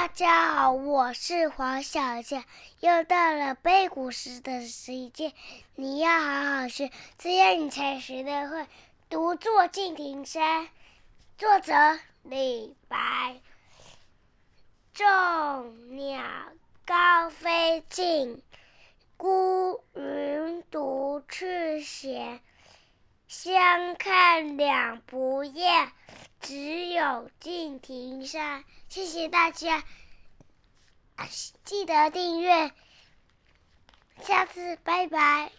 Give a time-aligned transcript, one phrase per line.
[0.00, 2.42] 大家好，我是黄小倩，
[2.80, 5.34] 又到了背古诗的时间。
[5.74, 8.66] 你要好好学，这样你才学得会。
[9.10, 10.68] 独坐敬亭山，
[11.36, 11.74] 作者
[12.22, 13.42] 李白。
[14.94, 15.04] 众
[15.94, 16.24] 鸟
[16.86, 18.42] 高飞尽，
[19.18, 22.40] 孤云独去闲。
[23.28, 25.92] 相看两不厌，
[26.50, 28.64] 只有敬亭山。
[28.88, 29.84] 谢谢大家，
[31.64, 32.72] 记得订阅，
[34.20, 35.52] 下次拜拜。